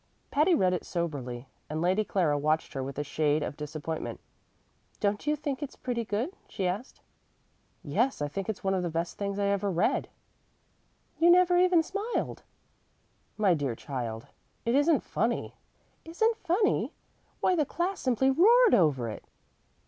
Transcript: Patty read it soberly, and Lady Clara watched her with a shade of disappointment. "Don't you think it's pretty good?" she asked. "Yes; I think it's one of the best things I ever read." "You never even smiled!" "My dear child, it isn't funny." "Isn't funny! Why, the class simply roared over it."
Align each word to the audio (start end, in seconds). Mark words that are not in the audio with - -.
Patty 0.31 0.55
read 0.55 0.73
it 0.73 0.83
soberly, 0.83 1.47
and 1.69 1.79
Lady 1.79 2.03
Clara 2.03 2.35
watched 2.35 2.73
her 2.73 2.81
with 2.81 2.97
a 2.97 3.03
shade 3.03 3.43
of 3.43 3.55
disappointment. 3.55 4.19
"Don't 4.99 5.27
you 5.27 5.35
think 5.35 5.61
it's 5.61 5.75
pretty 5.75 6.03
good?" 6.03 6.33
she 6.47 6.65
asked. 6.65 7.01
"Yes; 7.83 8.19
I 8.19 8.27
think 8.27 8.49
it's 8.49 8.63
one 8.63 8.73
of 8.73 8.81
the 8.81 8.89
best 8.89 9.19
things 9.19 9.37
I 9.37 9.45
ever 9.49 9.69
read." 9.69 10.09
"You 11.19 11.29
never 11.29 11.55
even 11.55 11.83
smiled!" 11.83 12.41
"My 13.37 13.53
dear 13.53 13.75
child, 13.75 14.25
it 14.65 14.73
isn't 14.73 15.01
funny." 15.03 15.53
"Isn't 16.03 16.35
funny! 16.35 16.93
Why, 17.39 17.55
the 17.55 17.63
class 17.63 17.99
simply 17.99 18.31
roared 18.31 18.73
over 18.73 19.07
it." 19.07 19.23